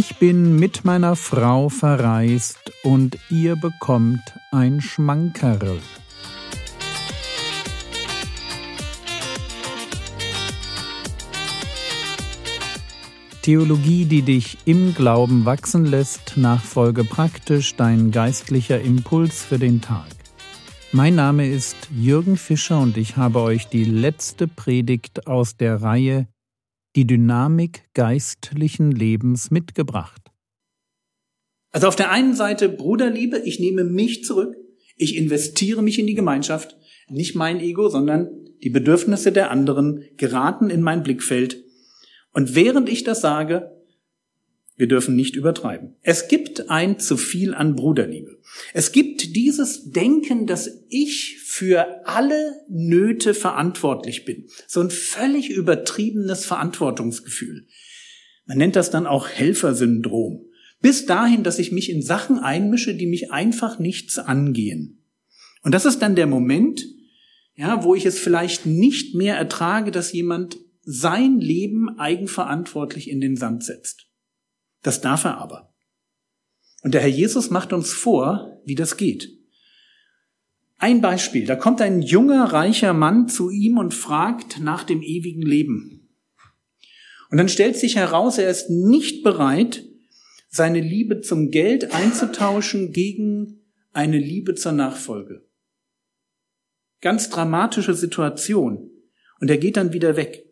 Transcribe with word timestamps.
Ich 0.00 0.14
bin 0.18 0.54
mit 0.54 0.84
meiner 0.84 1.16
Frau 1.16 1.68
verreist 1.68 2.70
und 2.84 3.18
ihr 3.30 3.56
bekommt 3.56 4.22
ein 4.52 4.80
Schmankerl. 4.80 5.80
Theologie, 13.42 14.04
die 14.04 14.22
dich 14.22 14.58
im 14.66 14.94
Glauben 14.94 15.44
wachsen 15.44 15.84
lässt, 15.84 16.36
nachfolge 16.36 17.02
praktisch 17.02 17.74
dein 17.74 18.12
geistlicher 18.12 18.80
Impuls 18.80 19.42
für 19.42 19.58
den 19.58 19.80
Tag. 19.80 20.06
Mein 20.92 21.16
Name 21.16 21.48
ist 21.48 21.76
Jürgen 21.90 22.36
Fischer 22.36 22.78
und 22.78 22.96
ich 22.96 23.16
habe 23.16 23.40
euch 23.40 23.66
die 23.66 23.82
letzte 23.84 24.46
Predigt 24.46 25.26
aus 25.26 25.56
der 25.56 25.82
Reihe 25.82 26.28
die 26.98 27.06
Dynamik 27.06 27.84
geistlichen 27.94 28.90
Lebens 28.90 29.52
mitgebracht. 29.52 30.32
Also 31.70 31.86
auf 31.86 31.94
der 31.94 32.10
einen 32.10 32.34
Seite 32.34 32.68
Bruderliebe, 32.68 33.38
ich 33.38 33.60
nehme 33.60 33.84
mich 33.84 34.24
zurück, 34.24 34.56
ich 34.96 35.16
investiere 35.16 35.80
mich 35.80 36.00
in 36.00 36.08
die 36.08 36.16
Gemeinschaft, 36.16 36.76
nicht 37.08 37.36
mein 37.36 37.60
Ego, 37.60 37.88
sondern 37.88 38.28
die 38.64 38.70
Bedürfnisse 38.70 39.30
der 39.30 39.52
anderen 39.52 40.06
geraten 40.16 40.70
in 40.70 40.82
mein 40.82 41.04
Blickfeld. 41.04 41.62
Und 42.32 42.56
während 42.56 42.88
ich 42.88 43.04
das 43.04 43.20
sage, 43.20 43.77
wir 44.78 44.86
dürfen 44.86 45.16
nicht 45.16 45.34
übertreiben. 45.34 45.96
Es 46.02 46.28
gibt 46.28 46.70
ein 46.70 47.00
zu 47.00 47.16
viel 47.16 47.52
an 47.52 47.74
Bruderliebe. 47.74 48.38
Es 48.72 48.92
gibt 48.92 49.34
dieses 49.34 49.90
Denken, 49.90 50.46
dass 50.46 50.70
ich 50.88 51.38
für 51.44 52.06
alle 52.06 52.52
Nöte 52.68 53.34
verantwortlich 53.34 54.24
bin. 54.24 54.46
So 54.68 54.80
ein 54.80 54.90
völlig 54.90 55.50
übertriebenes 55.50 56.46
Verantwortungsgefühl. 56.46 57.66
Man 58.46 58.58
nennt 58.58 58.76
das 58.76 58.90
dann 58.90 59.08
auch 59.08 59.28
Helfersyndrom. 59.28 60.46
Bis 60.80 61.06
dahin, 61.06 61.42
dass 61.42 61.58
ich 61.58 61.72
mich 61.72 61.90
in 61.90 62.00
Sachen 62.00 62.38
einmische, 62.38 62.94
die 62.94 63.06
mich 63.06 63.32
einfach 63.32 63.80
nichts 63.80 64.16
angehen. 64.18 65.04
Und 65.62 65.74
das 65.74 65.86
ist 65.86 65.98
dann 66.02 66.14
der 66.14 66.28
Moment, 66.28 66.86
ja, 67.56 67.82
wo 67.82 67.96
ich 67.96 68.06
es 68.06 68.16
vielleicht 68.16 68.64
nicht 68.64 69.16
mehr 69.16 69.36
ertrage, 69.36 69.90
dass 69.90 70.12
jemand 70.12 70.58
sein 70.82 71.40
Leben 71.40 71.98
eigenverantwortlich 71.98 73.10
in 73.10 73.20
den 73.20 73.36
Sand 73.36 73.64
setzt. 73.64 74.07
Das 74.82 75.00
darf 75.00 75.24
er 75.24 75.38
aber. 75.38 75.74
Und 76.82 76.94
der 76.94 77.00
Herr 77.00 77.08
Jesus 77.08 77.50
macht 77.50 77.72
uns 77.72 77.92
vor, 77.92 78.60
wie 78.64 78.74
das 78.74 78.96
geht. 78.96 79.30
Ein 80.76 81.00
Beispiel, 81.00 81.44
da 81.44 81.56
kommt 81.56 81.80
ein 81.80 82.02
junger, 82.02 82.52
reicher 82.52 82.92
Mann 82.92 83.28
zu 83.28 83.50
ihm 83.50 83.78
und 83.78 83.94
fragt 83.94 84.60
nach 84.60 84.84
dem 84.84 85.02
ewigen 85.02 85.42
Leben. 85.42 86.08
Und 87.30 87.38
dann 87.38 87.48
stellt 87.48 87.76
sich 87.76 87.96
heraus, 87.96 88.38
er 88.38 88.48
ist 88.48 88.70
nicht 88.70 89.24
bereit, 89.24 89.84
seine 90.48 90.80
Liebe 90.80 91.20
zum 91.20 91.50
Geld 91.50 91.92
einzutauschen 91.92 92.92
gegen 92.92 93.60
eine 93.92 94.18
Liebe 94.18 94.54
zur 94.54 94.72
Nachfolge. 94.72 95.44
Ganz 97.00 97.28
dramatische 97.28 97.94
Situation. 97.94 98.90
Und 99.40 99.50
er 99.50 99.58
geht 99.58 99.76
dann 99.76 99.92
wieder 99.92 100.16
weg. 100.16 100.44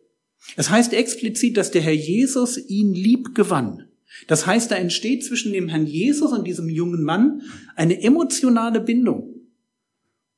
Es 0.55 0.69
heißt 0.69 0.93
explizit, 0.93 1.57
dass 1.57 1.71
der 1.71 1.81
Herr 1.81 1.93
Jesus 1.93 2.57
ihn 2.57 2.93
lieb 2.93 3.33
gewann. 3.33 3.86
Das 4.27 4.45
heißt, 4.45 4.71
da 4.71 4.75
entsteht 4.75 5.23
zwischen 5.23 5.53
dem 5.53 5.67
Herrn 5.67 5.85
Jesus 5.85 6.31
und 6.31 6.45
diesem 6.45 6.69
jungen 6.69 7.03
Mann 7.03 7.41
eine 7.75 8.01
emotionale 8.01 8.81
Bindung. 8.81 9.35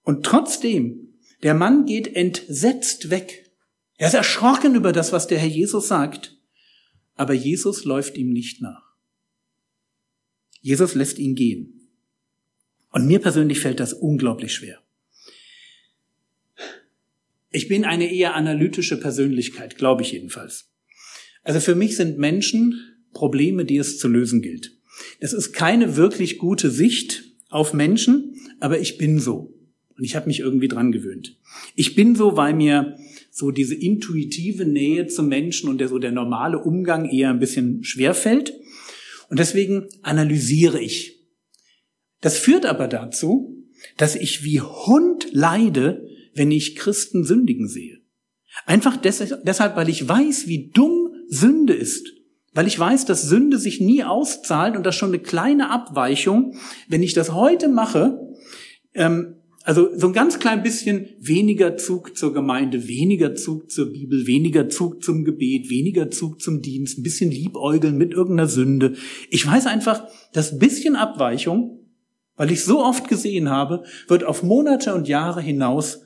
Und 0.03 0.25
trotzdem, 0.25 1.13
der 1.43 1.53
Mann 1.53 1.85
geht 1.85 2.15
entsetzt 2.15 3.09
weg. 3.09 3.51
Er 3.97 4.07
ist 4.07 4.13
erschrocken 4.13 4.75
über 4.75 4.91
das, 4.91 5.11
was 5.11 5.27
der 5.27 5.39
Herr 5.39 5.47
Jesus 5.47 5.87
sagt. 5.87 6.37
Aber 7.15 7.33
Jesus 7.33 7.85
läuft 7.85 8.17
ihm 8.17 8.31
nicht 8.31 8.61
nach. 8.61 8.95
Jesus 10.61 10.95
lässt 10.95 11.19
ihn 11.19 11.35
gehen. 11.35 11.89
Und 12.91 13.05
mir 13.05 13.19
persönlich 13.19 13.59
fällt 13.59 13.79
das 13.79 13.93
unglaublich 13.93 14.53
schwer. 14.53 14.81
Ich 17.51 17.67
bin 17.67 17.85
eine 17.85 18.11
eher 18.11 18.35
analytische 18.35 18.99
Persönlichkeit, 18.99 19.77
glaube 19.77 20.03
ich 20.03 20.11
jedenfalls. 20.11 20.71
Also 21.43 21.59
für 21.59 21.75
mich 21.75 21.95
sind 21.95 22.17
Menschen 22.17 22.88
Probleme, 23.13 23.65
die 23.65 23.77
es 23.77 23.97
zu 23.97 24.07
lösen 24.07 24.41
gilt. 24.41 24.77
Das 25.19 25.33
ist 25.33 25.53
keine 25.53 25.95
wirklich 25.95 26.37
gute 26.37 26.69
Sicht 26.71 27.23
auf 27.49 27.73
Menschen, 27.73 28.35
aber 28.59 28.79
ich 28.79 28.97
bin 28.97 29.19
so. 29.19 29.53
Und 29.97 30.03
ich 30.05 30.15
habe 30.15 30.27
mich 30.27 30.39
irgendwie 30.39 30.67
dran 30.67 30.91
gewöhnt. 30.91 31.37
Ich 31.75 31.95
bin 31.95 32.15
so, 32.15 32.37
weil 32.37 32.53
mir 32.53 32.95
so 33.31 33.51
diese 33.51 33.75
intuitive 33.75 34.65
Nähe 34.65 35.07
zum 35.07 35.27
Menschen 35.27 35.69
und 35.69 35.79
der 35.79 35.89
so 35.89 35.99
der 35.99 36.11
normale 36.11 36.59
Umgang 36.59 37.09
eher 37.09 37.29
ein 37.29 37.39
bisschen 37.39 37.83
schwer 37.83 38.13
fällt. 38.13 38.53
Und 39.29 39.39
deswegen 39.39 39.87
analysiere 40.01 40.81
ich. 40.81 41.19
Das 42.21 42.37
führt 42.37 42.65
aber 42.65 42.87
dazu, 42.87 43.65
dass 43.97 44.15
ich 44.15 44.43
wie 44.43 44.61
Hund 44.61 45.27
leide, 45.31 46.07
wenn 46.33 46.51
ich 46.51 46.75
Christen 46.75 47.23
sündigen 47.25 47.67
sehe. 47.67 47.99
Einfach 48.65 48.97
deshalb, 48.97 49.75
weil 49.75 49.89
ich 49.89 50.07
weiß, 50.07 50.47
wie 50.47 50.69
dumm 50.69 51.13
Sünde 51.27 51.73
ist 51.73 52.18
weil 52.59 52.67
ich 52.67 52.77
weiß, 52.77 53.05
dass 53.05 53.21
Sünde 53.21 53.57
sich 53.57 53.79
nie 53.79 54.03
auszahlt 54.03 54.75
und 54.75 54.85
das 54.85 54.93
schon 54.93 55.11
eine 55.11 55.19
kleine 55.19 55.71
Abweichung, 55.71 56.57
wenn 56.89 57.01
ich 57.01 57.13
das 57.13 57.31
heute 57.31 57.69
mache, 57.69 58.19
ähm, 58.93 59.35
also 59.63 59.87
so 59.97 60.07
ein 60.07 60.13
ganz 60.13 60.39
klein 60.39 60.61
bisschen 60.61 61.07
weniger 61.21 61.77
Zug 61.77 62.17
zur 62.17 62.33
Gemeinde, 62.33 62.89
weniger 62.89 63.33
Zug 63.33 63.71
zur 63.71 63.93
Bibel, 63.93 64.27
weniger 64.27 64.67
Zug 64.67 65.01
zum 65.01 65.23
Gebet, 65.23 65.69
weniger 65.69 66.11
Zug 66.11 66.41
zum 66.41 66.61
Dienst, 66.61 66.99
ein 66.99 67.03
bisschen 67.03 67.31
Liebäugeln 67.31 67.97
mit 67.97 68.11
irgendeiner 68.11 68.49
Sünde. 68.49 68.95
Ich 69.29 69.47
weiß 69.47 69.65
einfach, 69.65 70.09
das 70.33 70.59
bisschen 70.59 70.97
Abweichung, 70.97 71.87
weil 72.35 72.51
ich 72.51 72.65
so 72.65 72.83
oft 72.83 73.07
gesehen 73.07 73.49
habe, 73.49 73.85
wird 74.09 74.25
auf 74.25 74.43
Monate 74.43 74.95
und 74.95 75.07
Jahre 75.07 75.39
hinaus 75.39 76.01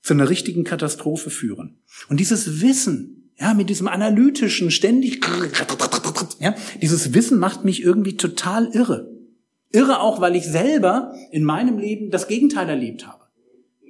zu 0.00 0.14
einer 0.14 0.30
richtigen 0.30 0.64
Katastrophe 0.64 1.28
führen. 1.28 1.82
Und 2.08 2.18
dieses 2.18 2.62
Wissen, 2.62 3.21
ja, 3.38 3.54
mit 3.54 3.70
diesem 3.70 3.88
analytischen, 3.88 4.70
ständig, 4.70 5.24
ja, 6.38 6.54
dieses 6.80 7.14
Wissen 7.14 7.38
macht 7.38 7.64
mich 7.64 7.82
irgendwie 7.82 8.16
total 8.16 8.68
irre. 8.72 9.10
Irre 9.72 10.00
auch, 10.00 10.20
weil 10.20 10.36
ich 10.36 10.44
selber 10.44 11.14
in 11.30 11.44
meinem 11.44 11.78
Leben 11.78 12.10
das 12.10 12.28
Gegenteil 12.28 12.68
erlebt 12.68 13.06
habe. 13.06 13.22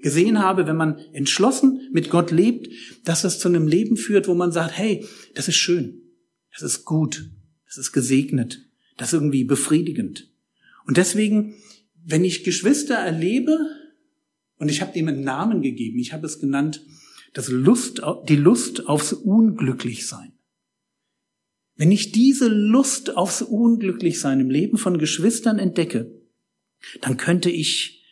Gesehen 0.00 0.40
habe, 0.40 0.66
wenn 0.66 0.76
man 0.76 0.98
entschlossen 1.12 1.88
mit 1.92 2.10
Gott 2.10 2.30
lebt, 2.30 2.68
dass 3.04 3.24
es 3.24 3.38
zu 3.38 3.48
einem 3.48 3.66
Leben 3.66 3.96
führt, 3.96 4.26
wo 4.28 4.34
man 4.34 4.52
sagt, 4.52 4.76
hey, 4.76 5.06
das 5.34 5.48
ist 5.48 5.56
schön, 5.56 6.02
das 6.52 6.62
ist 6.62 6.84
gut, 6.84 7.30
das 7.66 7.78
ist 7.78 7.92
gesegnet, 7.92 8.68
das 8.96 9.08
ist 9.08 9.14
irgendwie 9.14 9.44
befriedigend. 9.44 10.28
Und 10.86 10.96
deswegen, 10.96 11.54
wenn 12.04 12.24
ich 12.24 12.44
Geschwister 12.44 12.94
erlebe, 12.94 13.58
und 14.58 14.70
ich 14.70 14.80
habe 14.80 14.92
dem 14.92 15.08
einen 15.08 15.24
Namen 15.24 15.62
gegeben, 15.62 15.98
ich 15.98 16.12
habe 16.12 16.26
es 16.26 16.38
genannt, 16.38 16.84
das 17.32 17.48
Lust, 17.48 18.02
die 18.28 18.36
Lust 18.36 18.86
aufs 18.86 19.12
Unglücklichsein. 19.12 20.32
Wenn 21.76 21.90
ich 21.90 22.12
diese 22.12 22.48
Lust 22.48 23.16
aufs 23.16 23.42
Unglücklichsein 23.42 24.40
im 24.40 24.50
Leben 24.50 24.76
von 24.76 24.98
Geschwistern 24.98 25.58
entdecke, 25.58 26.12
dann 27.00 27.16
könnte 27.16 27.50
ich, 27.50 28.04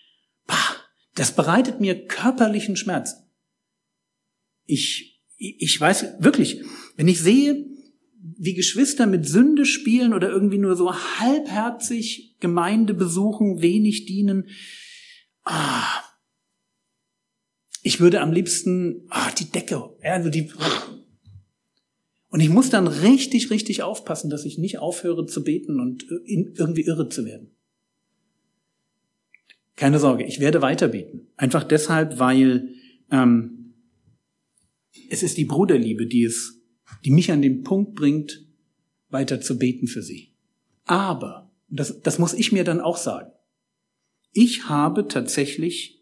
bah, 0.47 0.77
das 1.15 1.35
bereitet 1.35 1.81
mir 1.81 2.07
körperlichen 2.07 2.77
Schmerz. 2.77 3.17
Ich, 4.65 5.23
ich 5.37 5.79
weiß 5.79 6.21
wirklich, 6.21 6.63
wenn 6.97 7.09
ich 7.09 7.21
sehe, 7.21 7.67
wie 8.23 8.55
Geschwister 8.55 9.07
mit 9.07 9.27
Sünde 9.27 9.67
spielen 9.67 10.15
oder 10.15 10.31
irgendwie 10.31 10.59
nur 10.59 10.77
so 10.77 10.95
halbherzig 10.95 12.37
Gemeinde 12.41 12.95
besuchen, 12.95 13.61
wenig 13.61 14.07
dienen, 14.07 14.49
ah, 15.45 16.03
ich 17.83 18.01
würde 18.01 18.21
am 18.21 18.33
liebsten 18.33 19.07
ah, 19.09 19.31
die 19.39 19.51
Decke, 19.51 19.91
also 20.03 20.31
die. 20.31 20.51
Und 22.29 22.41
ich 22.41 22.49
muss 22.49 22.71
dann 22.71 22.87
richtig, 22.87 23.51
richtig 23.51 23.83
aufpassen, 23.83 24.31
dass 24.31 24.45
ich 24.45 24.59
nicht 24.59 24.79
aufhöre 24.79 25.27
zu 25.27 25.43
beten 25.43 25.81
und 25.81 26.07
irgendwie 26.27 26.83
irre 26.83 27.09
zu 27.09 27.25
werden. 27.25 27.51
Keine 29.77 29.99
Sorge, 29.99 30.25
ich 30.25 30.41
werde 30.41 30.63
weiter 30.63 30.89
beten. 30.89 31.29
Einfach 31.37 31.65
deshalb, 31.65 32.19
weil 32.19 32.75
ähm, 33.11 33.75
es 35.09 35.23
ist 35.23 35.39
die 35.39 35.47
Bruderliebe, 35.47 36.07
die 36.07 36.25
es, 36.25 36.61
die 37.05 37.11
mich 37.11 37.33
an 37.33 37.43
den 37.43 37.63
Punkt 37.63 37.95
bringt, 37.95 38.47
weiter 39.09 39.41
zu 39.41 39.59
beten 39.59 39.87
für 39.87 40.03
sie. 40.03 40.35
Aber, 40.85 41.51
das, 41.69 42.01
das 42.01 42.19
muss 42.19 42.35
ich 42.35 42.53
mir 42.53 42.65
dann 42.65 42.81
auch 42.81 42.97
sagen, 42.97 43.33
ich 44.33 44.69
habe 44.69 45.09
tatsächlich 45.09 46.00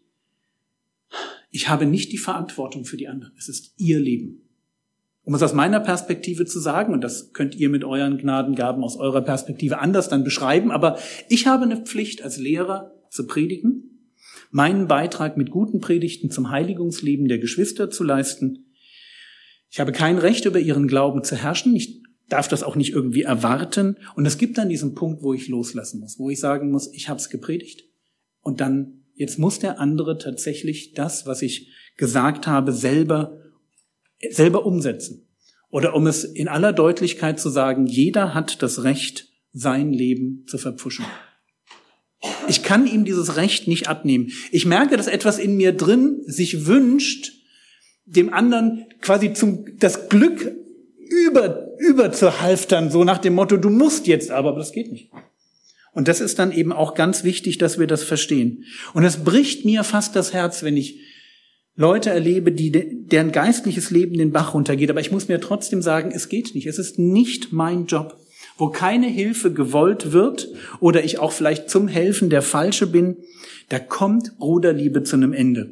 ich 1.49 1.69
habe 1.69 1.85
nicht 1.85 2.11
die 2.11 2.17
Verantwortung 2.17 2.85
für 2.85 2.97
die 2.97 3.07
anderen. 3.07 3.33
Es 3.37 3.49
ist 3.49 3.73
ihr 3.77 3.99
Leben. 3.99 4.41
Um 5.23 5.35
es 5.35 5.43
aus 5.43 5.53
meiner 5.53 5.79
Perspektive 5.79 6.45
zu 6.45 6.59
sagen, 6.59 6.93
und 6.93 7.03
das 7.03 7.33
könnt 7.33 7.55
ihr 7.55 7.69
mit 7.69 7.83
euren 7.83 8.17
Gnadengaben 8.17 8.83
aus 8.83 8.95
eurer 8.97 9.21
Perspektive 9.21 9.79
anders 9.79 10.09
dann 10.09 10.23
beschreiben, 10.23 10.71
aber 10.71 10.97
ich 11.27 11.45
habe 11.45 11.65
eine 11.65 11.77
Pflicht 11.77 12.23
als 12.23 12.37
Lehrer 12.37 12.95
zu 13.09 13.27
predigen, 13.27 13.89
meinen 14.51 14.87
Beitrag 14.87 15.37
mit 15.37 15.51
guten 15.51 15.79
Predigten 15.81 16.31
zum 16.31 16.49
Heiligungsleben 16.49 17.27
der 17.27 17.37
Geschwister 17.37 17.89
zu 17.89 18.03
leisten. 18.03 18.65
Ich 19.69 19.79
habe 19.79 19.91
kein 19.91 20.17
Recht 20.17 20.45
über 20.45 20.59
ihren 20.59 20.87
Glauben 20.87 21.23
zu 21.23 21.35
herrschen. 21.35 21.75
Ich 21.75 22.01
darf 22.27 22.47
das 22.47 22.63
auch 22.63 22.75
nicht 22.75 22.93
irgendwie 22.93 23.23
erwarten. 23.23 23.97
Und 24.15 24.25
es 24.25 24.37
gibt 24.37 24.57
dann 24.57 24.69
diesen 24.69 24.95
Punkt, 24.95 25.21
wo 25.21 25.33
ich 25.33 25.47
loslassen 25.47 25.99
muss, 25.99 26.17
wo 26.17 26.29
ich 26.29 26.39
sagen 26.39 26.71
muss, 26.71 26.91
ich 26.93 27.09
habe 27.09 27.19
es 27.19 27.29
gepredigt. 27.29 27.83
Und 28.41 28.61
dann, 28.61 29.03
jetzt 29.19 29.37
muss 29.37 29.59
der 29.59 29.79
andere 29.79 30.17
tatsächlich 30.17 30.93
das, 30.93 31.27
was 31.27 31.41
ich 31.41 31.71
gesagt 31.97 32.47
habe, 32.47 32.71
selber, 32.71 33.37
selber 34.29 34.65
umsetzen. 34.65 35.27
Oder 35.69 35.93
um 35.93 36.07
es 36.07 36.23
in 36.23 36.47
aller 36.47 36.71
Deutlichkeit 36.71 37.39
zu 37.39 37.49
sagen, 37.49 37.85
jeder 37.85 38.33
hat 38.33 38.63
das 38.63 38.83
Recht, 38.83 39.27
sein 39.51 39.91
Leben 39.91 40.45
zu 40.47 40.57
verpfuschen. 40.57 41.05
Ich 42.47 42.63
kann 42.63 42.87
ihm 42.87 43.03
dieses 43.03 43.35
Recht 43.35 43.67
nicht 43.67 43.89
abnehmen. 43.89 44.31
Ich 44.51 44.65
merke, 44.65 44.95
dass 44.95 45.07
etwas 45.07 45.37
in 45.37 45.57
mir 45.57 45.73
drin 45.73 46.21
sich 46.25 46.65
wünscht, 46.65 47.33
dem 48.05 48.33
anderen 48.33 48.85
quasi 49.01 49.33
zum, 49.33 49.65
das 49.79 50.07
Glück 50.07 50.55
über, 51.27 51.67
über 51.79 52.11
zu 52.13 52.39
halftern, 52.39 52.89
so 52.89 53.03
nach 53.03 53.17
dem 53.17 53.33
Motto, 53.33 53.57
du 53.57 53.69
musst 53.69 54.07
jetzt 54.07 54.31
aber, 54.31 54.49
aber 54.49 54.59
das 54.59 54.71
geht 54.71 54.91
nicht. 54.91 55.11
Und 55.93 56.07
das 56.07 56.21
ist 56.21 56.39
dann 56.39 56.51
eben 56.51 56.71
auch 56.71 56.93
ganz 56.93 57.23
wichtig, 57.23 57.57
dass 57.57 57.79
wir 57.79 57.87
das 57.87 58.03
verstehen. 58.03 58.63
Und 58.93 59.03
es 59.03 59.23
bricht 59.23 59.65
mir 59.65 59.83
fast 59.83 60.15
das 60.15 60.33
Herz, 60.33 60.63
wenn 60.63 60.77
ich 60.77 60.99
Leute 61.75 62.09
erlebe, 62.09 62.51
die, 62.51 62.71
deren 63.07 63.31
geistliches 63.31 63.89
Leben 63.89 64.17
den 64.17 64.31
Bach 64.31 64.53
runtergeht. 64.53 64.89
Aber 64.89 65.01
ich 65.01 65.11
muss 65.11 65.27
mir 65.27 65.39
trotzdem 65.39 65.81
sagen, 65.81 66.11
es 66.13 66.29
geht 66.29 66.53
nicht. 66.53 66.67
Es 66.67 66.77
ist 66.77 66.99
nicht 66.99 67.51
mein 67.53 67.85
Job. 67.85 68.17
Wo 68.57 68.67
keine 68.67 69.07
Hilfe 69.07 69.53
gewollt 69.53 70.11
wird 70.11 70.49
oder 70.81 71.03
ich 71.03 71.19
auch 71.19 71.31
vielleicht 71.31 71.69
zum 71.69 71.87
Helfen 71.87 72.29
der 72.29 72.41
Falsche 72.41 72.87
bin, 72.87 73.17
da 73.69 73.79
kommt 73.79 74.37
Bruderliebe 74.37 75.03
zu 75.03 75.15
einem 75.15 75.33
Ende. 75.33 75.65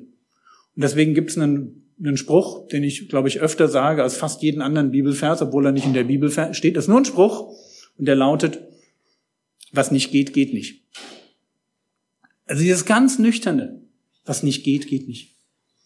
Und 0.76 0.84
deswegen 0.84 1.14
gibt 1.14 1.32
es 1.32 1.38
einen 1.38 1.88
einen 2.00 2.18
Spruch, 2.18 2.68
den 2.68 2.84
ich, 2.84 3.10
glaube 3.10 3.28
ich, 3.28 3.42
öfter 3.42 3.68
sage 3.68 4.04
als 4.04 4.18
fast 4.18 4.42
jeden 4.44 4.62
anderen 4.62 4.92
Bibelvers, 4.92 5.42
obwohl 5.42 5.66
er 5.66 5.72
nicht 5.72 5.86
in 5.86 5.94
der 5.94 6.04
Bibel 6.04 6.32
steht. 6.54 6.76
Das 6.76 6.86
ist 6.86 6.90
nur 6.90 7.00
ein 7.00 7.06
Spruch 7.06 7.54
und 7.98 8.08
der 8.08 8.16
lautet, 8.16 8.60
was 9.72 9.92
nicht 9.92 10.12
geht, 10.12 10.34
geht 10.34 10.54
nicht. 10.54 10.84
Also 12.46 12.62
dieses 12.62 12.86
ganz 12.86 13.20
nüchterne, 13.20 13.82
was 14.26 14.44
nicht 14.44 14.64
geht, 14.64 14.88
geht 14.88 15.08
nicht. 15.08 15.36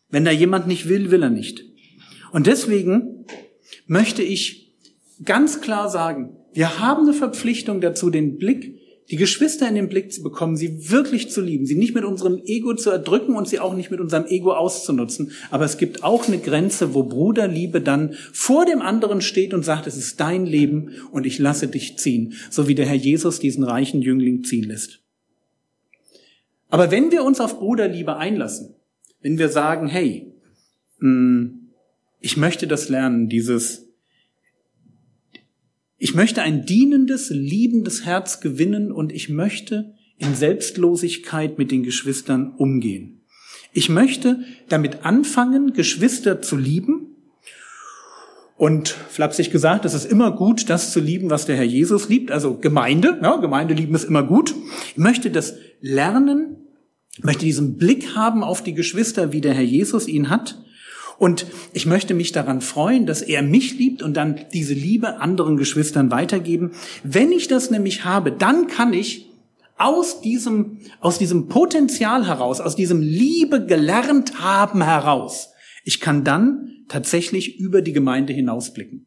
Wenn 0.09 0.25
da 0.25 0.31
jemand 0.31 0.67
nicht 0.67 0.87
will, 0.87 1.09
will 1.11 1.23
er 1.23 1.29
nicht. 1.29 1.63
Und 2.31 2.47
deswegen 2.47 3.25
möchte 3.87 4.23
ich 4.23 4.73
ganz 5.23 5.61
klar 5.61 5.89
sagen, 5.89 6.37
wir 6.53 6.79
haben 6.79 7.03
eine 7.03 7.13
Verpflichtung 7.13 7.81
dazu, 7.81 8.09
den 8.09 8.37
Blick 8.37 8.80
die 9.09 9.17
Geschwister 9.17 9.67
in 9.67 9.75
den 9.75 9.89
Blick 9.89 10.13
zu 10.13 10.23
bekommen, 10.23 10.55
sie 10.55 10.89
wirklich 10.89 11.29
zu 11.29 11.41
lieben, 11.41 11.65
sie 11.65 11.75
nicht 11.75 11.93
mit 11.93 12.05
unserem 12.05 12.41
Ego 12.45 12.75
zu 12.75 12.91
erdrücken 12.91 13.35
und 13.35 13.47
sie 13.47 13.59
auch 13.59 13.75
nicht 13.75 13.91
mit 13.91 13.99
unserem 13.99 14.25
Ego 14.25 14.53
auszunutzen. 14.53 15.31
Aber 15.49 15.65
es 15.65 15.77
gibt 15.77 16.03
auch 16.03 16.27
eine 16.27 16.37
Grenze, 16.37 16.93
wo 16.93 17.03
Bruderliebe 17.03 17.81
dann 17.81 18.13
vor 18.31 18.65
dem 18.65 18.81
anderen 18.81 19.21
steht 19.21 19.53
und 19.53 19.65
sagt, 19.65 19.87
es 19.87 19.97
ist 19.97 20.19
dein 20.19 20.45
Leben 20.45 20.91
und 21.11 21.25
ich 21.25 21.39
lasse 21.39 21.67
dich 21.67 21.97
ziehen, 21.97 22.35
so 22.49 22.67
wie 22.67 22.75
der 22.75 22.85
Herr 22.85 22.95
Jesus 22.95 23.39
diesen 23.39 23.63
reichen 23.63 24.01
Jüngling 24.01 24.43
ziehen 24.43 24.63
lässt. 24.63 25.01
Aber 26.69 26.89
wenn 26.89 27.11
wir 27.11 27.25
uns 27.25 27.41
auf 27.41 27.59
Bruderliebe 27.59 28.15
einlassen, 28.15 28.75
wenn 29.21 29.37
wir 29.37 29.49
sagen, 29.49 29.87
hey, 29.87 30.31
hm, 30.99 31.71
ich 32.21 32.37
möchte 32.37 32.65
das 32.67 32.87
lernen, 32.87 33.27
dieses 33.27 33.90
ich 36.03 36.15
möchte 36.15 36.41
ein 36.41 36.65
dienendes, 36.65 37.29
liebendes 37.29 38.05
Herz 38.05 38.39
gewinnen 38.39 38.91
und 38.91 39.11
ich 39.11 39.29
möchte 39.29 39.93
in 40.17 40.33
Selbstlosigkeit 40.33 41.59
mit 41.59 41.69
den 41.69 41.83
Geschwistern 41.83 42.55
umgehen. 42.57 43.21
Ich 43.71 43.87
möchte 43.87 44.39
damit 44.67 45.05
anfangen, 45.05 45.73
Geschwister 45.73 46.41
zu 46.41 46.57
lieben. 46.57 47.17
Und 48.57 48.89
flapsig 48.89 49.51
gesagt, 49.51 49.85
es 49.85 49.93
ist 49.93 50.05
immer 50.05 50.35
gut, 50.35 50.71
das 50.71 50.91
zu 50.91 50.99
lieben, 50.99 51.29
was 51.29 51.45
der 51.45 51.55
Herr 51.55 51.65
Jesus 51.65 52.09
liebt. 52.09 52.31
Also 52.31 52.55
Gemeinde, 52.55 53.19
ja, 53.21 53.35
Gemeinde 53.35 53.75
lieben 53.75 53.93
ist 53.93 54.05
immer 54.05 54.23
gut. 54.23 54.55
Ich 54.89 54.97
möchte 54.97 55.29
das 55.29 55.53
lernen, 55.81 56.65
möchte 57.21 57.45
diesen 57.45 57.77
Blick 57.77 58.15
haben 58.15 58.43
auf 58.43 58.63
die 58.63 58.73
Geschwister, 58.73 59.33
wie 59.33 59.41
der 59.41 59.53
Herr 59.53 59.61
Jesus 59.61 60.07
ihn 60.07 60.31
hat. 60.31 60.63
Und 61.21 61.45
ich 61.71 61.85
möchte 61.85 62.15
mich 62.15 62.31
daran 62.31 62.61
freuen, 62.61 63.05
dass 63.05 63.21
er 63.21 63.43
mich 63.43 63.77
liebt 63.77 64.01
und 64.01 64.17
dann 64.17 64.39
diese 64.53 64.73
Liebe 64.73 65.19
anderen 65.19 65.55
Geschwistern 65.55 66.09
weitergeben. 66.09 66.71
Wenn 67.03 67.31
ich 67.31 67.47
das 67.47 67.69
nämlich 67.69 68.05
habe, 68.05 68.31
dann 68.31 68.65
kann 68.65 68.91
ich 68.91 69.29
aus 69.77 70.21
diesem, 70.21 70.79
aus 70.99 71.19
diesem 71.19 71.47
Potenzial 71.47 72.25
heraus, 72.25 72.59
aus 72.59 72.75
diesem 72.75 73.01
Liebe 73.01 73.63
gelernt 73.67 74.39
haben 74.39 74.81
heraus, 74.81 75.49
ich 75.83 75.99
kann 75.99 76.23
dann 76.23 76.85
tatsächlich 76.87 77.59
über 77.59 77.83
die 77.83 77.93
Gemeinde 77.93 78.33
hinausblicken. 78.33 79.05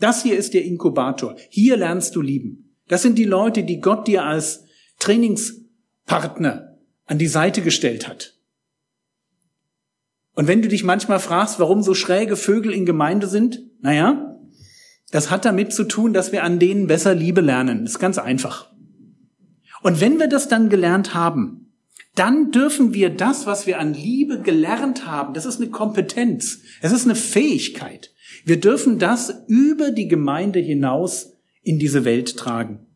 Das 0.00 0.24
hier 0.24 0.36
ist 0.36 0.52
der 0.52 0.64
Inkubator. 0.64 1.36
Hier 1.48 1.76
lernst 1.76 2.16
du 2.16 2.22
lieben. 2.22 2.74
Das 2.88 3.02
sind 3.02 3.18
die 3.18 3.24
Leute, 3.24 3.62
die 3.62 3.78
Gott 3.78 4.08
dir 4.08 4.24
als 4.24 4.64
Trainingspartner 4.98 6.76
an 7.04 7.18
die 7.18 7.28
Seite 7.28 7.62
gestellt 7.62 8.08
hat. 8.08 8.35
Und 10.36 10.46
wenn 10.46 10.62
du 10.62 10.68
dich 10.68 10.84
manchmal 10.84 11.18
fragst, 11.18 11.58
warum 11.58 11.82
so 11.82 11.94
schräge 11.94 12.36
Vögel 12.36 12.72
in 12.72 12.86
Gemeinde 12.86 13.26
sind, 13.26 13.62
naja, 13.80 14.36
das 15.10 15.30
hat 15.30 15.44
damit 15.44 15.72
zu 15.72 15.84
tun, 15.84 16.12
dass 16.12 16.30
wir 16.30 16.44
an 16.44 16.58
denen 16.58 16.86
besser 16.86 17.14
Liebe 17.14 17.40
lernen. 17.40 17.84
Das 17.84 17.92
ist 17.92 17.98
ganz 17.98 18.18
einfach. 18.18 18.70
Und 19.82 20.00
wenn 20.00 20.18
wir 20.18 20.28
das 20.28 20.48
dann 20.48 20.68
gelernt 20.68 21.14
haben, 21.14 21.72
dann 22.14 22.50
dürfen 22.50 22.92
wir 22.92 23.10
das, 23.10 23.46
was 23.46 23.66
wir 23.66 23.78
an 23.78 23.94
Liebe 23.94 24.40
gelernt 24.40 25.06
haben, 25.06 25.32
das 25.32 25.46
ist 25.46 25.60
eine 25.60 25.70
Kompetenz, 25.70 26.60
es 26.80 26.92
ist 26.92 27.04
eine 27.04 27.14
Fähigkeit. 27.14 28.12
Wir 28.44 28.60
dürfen 28.60 28.98
das 28.98 29.42
über 29.48 29.90
die 29.90 30.08
Gemeinde 30.08 30.58
hinaus 30.58 31.32
in 31.62 31.78
diese 31.78 32.04
Welt 32.04 32.36
tragen. 32.36 32.86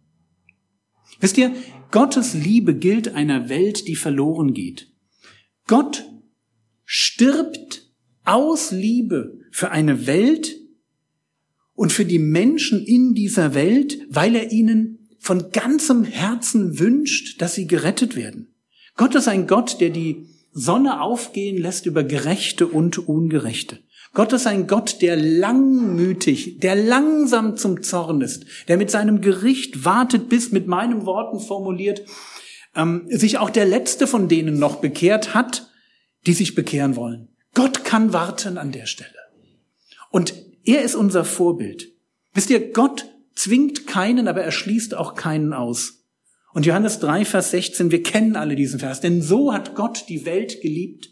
Wisst 1.21 1.39
ihr, 1.39 1.53
Gottes 1.91 2.35
Liebe 2.35 2.75
gilt 2.75 3.15
einer 3.15 3.49
Welt, 3.49 3.89
die 3.89 3.97
verloren 3.97 4.53
geht. 4.53 4.93
Gott 5.67 6.05
stirbt 6.93 7.89
aus 8.25 8.73
Liebe 8.73 9.39
für 9.53 9.71
eine 9.71 10.09
Welt 10.09 10.57
und 11.77 11.93
für 11.93 12.05
die 12.05 12.19
Menschen 12.19 12.85
in 12.85 13.15
dieser 13.15 13.55
Welt, 13.55 14.01
weil 14.09 14.35
er 14.35 14.51
ihnen 14.51 15.09
von 15.21 15.53
ganzem 15.53 16.03
Herzen 16.03 16.81
wünscht, 16.81 17.41
dass 17.41 17.55
sie 17.55 17.69
gerettet 17.69 18.17
werden. 18.17 18.57
Gott 18.97 19.15
ist 19.15 19.29
ein 19.29 19.47
Gott, 19.47 19.81
der 19.81 19.91
die 19.91 20.27
Sonne 20.51 21.01
aufgehen 21.01 21.59
lässt 21.59 21.87
über 21.87 22.03
Gerechte 22.03 22.67
und 22.67 22.99
Ungerechte. 22.99 23.79
Gott 24.13 24.33
ist 24.33 24.49
ein 24.49 24.67
Gott, 24.67 25.01
der 25.01 25.15
langmütig, 25.15 26.59
der 26.59 26.75
langsam 26.75 27.57
zum 27.57 27.85
Zorn 27.85 28.21
ist, 28.21 28.47
der 28.67 28.79
mit 28.79 28.91
seinem 28.91 29.21
Gericht 29.21 29.85
wartet, 29.85 30.29
bis 30.29 30.51
mit 30.51 30.67
meinen 30.67 31.07
Worten 31.07 31.39
formuliert, 31.39 32.03
ähm, 32.75 33.07
sich 33.09 33.39
auch 33.39 33.51
der 33.51 33.67
letzte 33.67 34.09
von 34.09 34.27
denen 34.27 34.59
noch 34.59 34.81
bekehrt 34.81 35.35
hat 35.35 35.70
die 36.27 36.33
sich 36.33 36.55
bekehren 36.55 36.97
wollen. 36.97 37.29
Gott 37.55 37.85
kann 37.85 38.13
warten 38.13 38.59
an 38.59 38.73
der 38.73 38.87
Stelle. 38.87 39.11
Und 40.11 40.35
er 40.65 40.83
ist 40.83 40.95
unser 40.95 41.25
Vorbild. 41.25 41.93
Wisst 42.35 42.51
ihr, 42.51 42.73
Gott 42.73 43.07
zwingt 43.35 43.87
keinen, 43.87 44.29
aber 44.29 44.43
er 44.43 44.53
schließt 44.53 44.95
auch 44.95 45.15
keinen 45.15 45.53
aus. 45.53 46.05
Und 46.53 46.67
Johannes 46.67 46.99
3, 46.99 47.25
Vers 47.25 47.53
16, 47.53 47.91
wir 47.91 48.03
kennen 48.03 48.37
alle 48.37 48.57
diesen 48.57 48.81
Vers, 48.81 49.01
denn 49.01 49.23
so 49.23 49.53
hat 49.53 49.75
Gott 49.75 50.07
die 50.09 50.27
Welt 50.27 50.61
geliebt, 50.61 51.11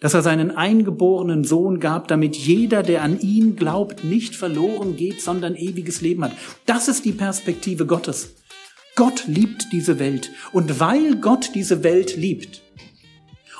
dass 0.00 0.14
er 0.14 0.22
seinen 0.22 0.50
eingeborenen 0.50 1.44
Sohn 1.44 1.78
gab, 1.78 2.08
damit 2.08 2.34
jeder, 2.34 2.82
der 2.82 3.02
an 3.02 3.20
ihn 3.20 3.56
glaubt, 3.56 4.04
nicht 4.04 4.34
verloren 4.34 4.96
geht, 4.96 5.20
sondern 5.20 5.54
ewiges 5.54 6.00
Leben 6.00 6.24
hat. 6.24 6.32
Das 6.64 6.88
ist 6.88 7.04
die 7.04 7.12
Perspektive 7.12 7.84
Gottes. 7.84 8.34
Gott 8.96 9.24
liebt 9.26 9.66
diese 9.72 9.98
Welt. 9.98 10.30
Und 10.52 10.80
weil 10.80 11.16
Gott 11.16 11.50
diese 11.54 11.82
Welt 11.82 12.16
liebt, 12.16 12.62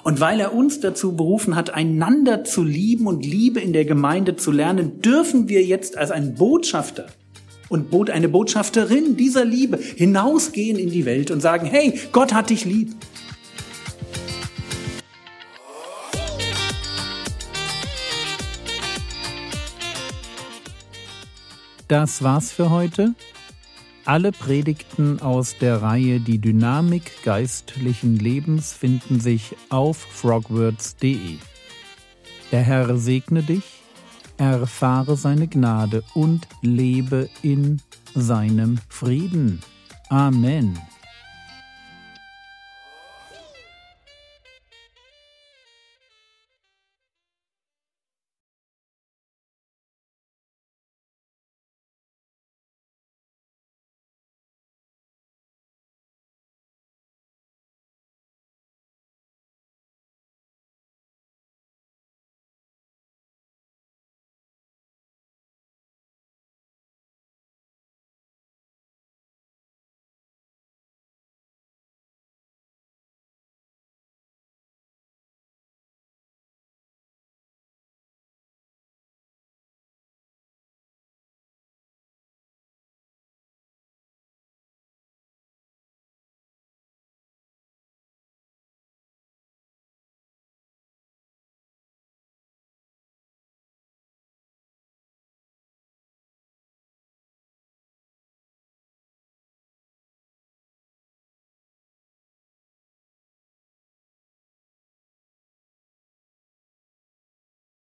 und 0.02 0.21
weil 0.21 0.40
er 0.40 0.54
uns 0.54 0.80
dazu 0.80 1.16
berufen 1.16 1.57
hat, 1.57 1.71
einander 1.71 2.45
zu 2.45 2.64
lieben 2.64 3.07
und 3.07 3.25
Liebe 3.25 3.61
in 3.61 3.73
der 3.73 3.85
Gemeinde 3.85 4.37
zu 4.37 4.50
lernen, 4.50 5.00
dürfen 5.02 5.49
wir 5.49 5.62
jetzt 5.64 5.97
als 5.99 6.11
ein 6.11 6.35
Botschafter 6.35 7.07
und 7.69 8.11
eine 8.11 8.28
Botschafterin 8.28 9.16
dieser 9.16 9.45
Liebe 9.45 9.78
hinausgehen 9.78 10.78
in 10.78 10.90
die 10.90 11.04
Welt 11.04 11.30
und 11.30 11.40
sagen, 11.40 11.66
hey, 11.66 11.99
Gott 12.12 12.35
hat 12.35 12.50
dich 12.50 12.64
lieb. 12.64 12.95
Das 21.88 22.23
war's 22.23 22.52
für 22.52 22.71
heute. 22.71 23.14
Alle 24.04 24.33
Predigten 24.33 25.21
aus 25.21 25.57
der 25.59 25.83
Reihe 25.83 26.21
Die 26.21 26.38
Dynamik 26.38 27.23
geistlichen 27.23 28.16
Lebens 28.16 28.73
finden 28.73 29.21
sich 29.21 29.54
auf 29.69 29.99
frogwords.de. 29.99 31.37
Der 32.50 32.62
Herr 32.62 32.97
segne 32.97 33.42
dich, 33.42 33.83
erfahre 34.38 35.16
seine 35.16 35.49
Gnade 35.49 36.02
und 36.14 36.49
lebe 36.62 37.28
in 37.42 37.80
seinem 38.14 38.78
Frieden. 38.88 39.61
Amen. 40.09 40.78